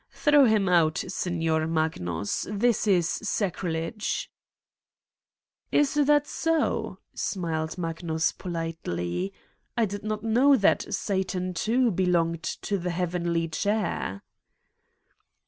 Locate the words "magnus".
1.67-2.47, 7.77-8.31